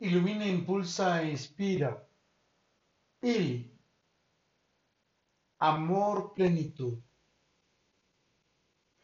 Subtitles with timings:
[0.00, 2.06] Ilumina, impulsa e inspira.
[3.22, 3.70] Ili.
[5.58, 6.98] Amor, plenitud.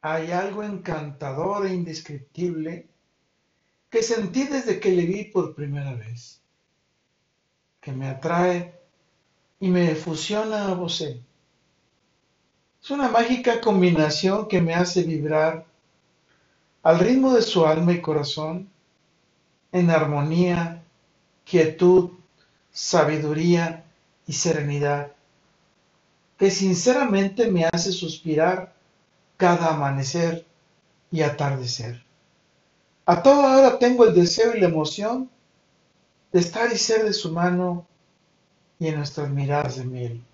[0.02, 2.88] Hay algo encantador e indescriptible
[3.88, 6.42] que sentí desde que le vi por primera vez,
[7.80, 8.74] que me atrae
[9.60, 11.00] y me fusiona a vos.
[11.00, 15.64] Es una mágica combinación que me hace vibrar
[16.82, 18.68] al ritmo de su alma y corazón,
[19.72, 20.82] en armonía,
[21.44, 22.10] quietud,
[22.70, 23.84] sabiduría
[24.26, 25.12] y serenidad,
[26.38, 28.74] que sinceramente me hace suspirar
[29.36, 30.46] cada amanecer
[31.10, 32.02] y atardecer.
[33.06, 35.28] A toda hora tengo el deseo y la emoción
[36.32, 37.86] de estar y ser de su mano
[38.78, 40.24] y en nuestras miradas de miel.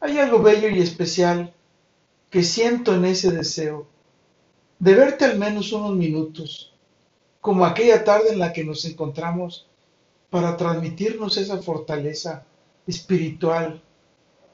[0.00, 1.54] Hay algo bello y especial
[2.30, 3.86] que siento en ese deseo
[4.78, 6.73] de verte al menos unos minutos,
[7.44, 9.66] como aquella tarde en la que nos encontramos
[10.30, 12.46] para transmitirnos esa fortaleza
[12.86, 13.82] espiritual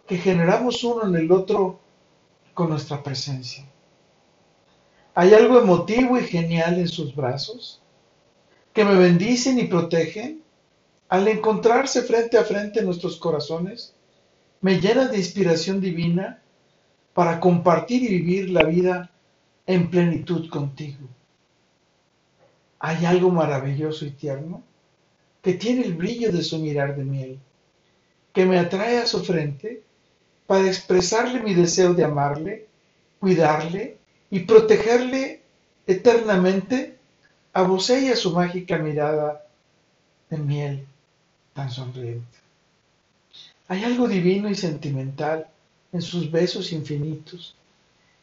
[0.08, 1.78] que generamos uno en el otro
[2.52, 3.64] con nuestra presencia.
[5.14, 7.80] Hay algo emotivo y genial en sus brazos
[8.72, 10.42] que me bendicen y protegen
[11.08, 13.94] al encontrarse frente a frente en nuestros corazones,
[14.62, 16.42] me llenan de inspiración divina
[17.14, 19.12] para compartir y vivir la vida
[19.64, 21.06] en plenitud contigo.
[22.80, 24.62] Hay algo maravilloso y tierno
[25.42, 27.38] que tiene el brillo de su mirar de miel,
[28.32, 29.82] que me atrae a su frente
[30.46, 32.66] para expresarle mi deseo de amarle,
[33.20, 33.98] cuidarle
[34.30, 35.42] y protegerle
[35.86, 36.96] eternamente
[37.52, 39.44] a vos y a su mágica mirada
[40.30, 40.86] de miel
[41.52, 42.38] tan sonriente.
[43.68, 45.46] Hay algo divino y sentimental
[45.92, 47.54] en sus besos infinitos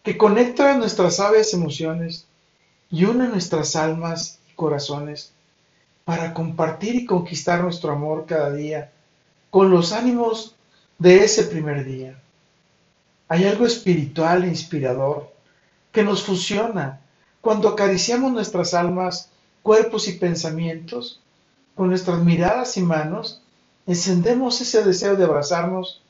[0.04, 2.26] que conecta nuestras sabias emociones
[2.90, 5.32] y une nuestras almas corazones
[6.04, 8.92] para compartir y conquistar nuestro amor cada día
[9.50, 10.56] con los ánimos
[10.98, 12.20] de ese primer día.
[13.30, 15.32] Hay algo espiritual e inspirador
[15.94, 17.00] que nos fusiona
[17.42, 19.30] cuando acariciamos nuestras almas,
[19.64, 21.22] cuerpos y pensamientos
[21.76, 23.42] con nuestras miradas y manos,
[23.86, 26.02] encendemos ese deseo de abrazarnos,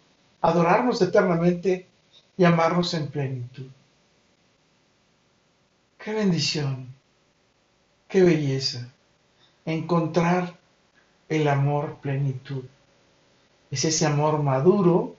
[0.41, 1.85] adorarnos eternamente
[2.37, 3.67] y amarnos en plenitud.
[5.97, 6.87] Qué bendición,
[8.07, 8.89] qué belleza
[9.65, 10.57] encontrar
[11.29, 12.63] el amor plenitud.
[13.69, 15.15] Es ese amor maduro,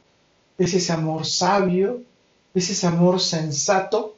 [0.56, 2.03] es ese amor sabio,
[2.54, 4.16] es ese amor sensato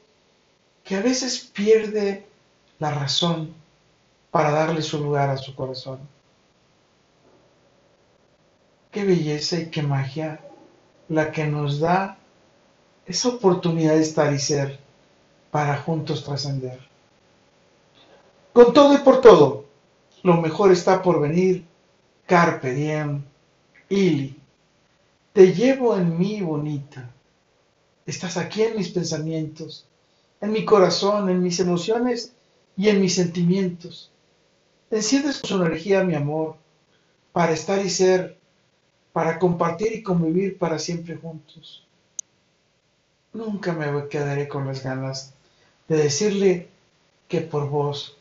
[0.85, 2.27] que a veces pierde
[2.79, 3.55] la razón
[4.31, 5.99] para darle su lugar a su corazón.
[8.93, 10.41] Qué belleza y qué magia
[11.09, 12.19] la que nos da
[13.07, 14.79] esa oportunidad de estar y ser
[15.51, 16.90] para juntos trascender.
[18.63, 19.65] Con todo y por todo,
[20.23, 21.65] lo mejor está por venir.
[22.27, 23.23] Carpe diem,
[23.89, 24.39] Ili.
[25.33, 27.09] Te llevo en mí, bonita.
[28.05, 29.87] Estás aquí en mis pensamientos,
[30.43, 32.35] en mi corazón, en mis emociones
[32.77, 34.11] y en mis sentimientos.
[34.91, 36.57] Enciendes con su energía mi amor
[37.33, 38.37] para estar y ser,
[39.15, 41.87] para compartir y convivir para siempre juntos.
[43.33, 45.33] Nunca me quedaré con las ganas
[45.89, 46.69] de decirle
[47.27, 48.19] que por vos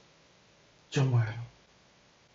[0.91, 1.03] じゃ、